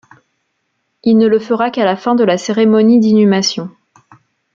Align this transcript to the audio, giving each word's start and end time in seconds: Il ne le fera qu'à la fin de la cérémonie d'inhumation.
Il 1.03 1.19
ne 1.19 1.27
le 1.27 1.37
fera 1.37 1.69
qu'à 1.69 1.85
la 1.85 1.95
fin 1.95 2.15
de 2.15 2.23
la 2.23 2.39
cérémonie 2.39 2.99
d'inhumation. 2.99 3.69